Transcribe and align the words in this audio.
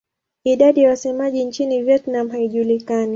Idadi 0.43 0.81
ya 0.81 0.89
wasemaji 0.89 1.43
nchini 1.45 1.83
Vietnam 1.83 2.29
haijulikani. 2.29 3.09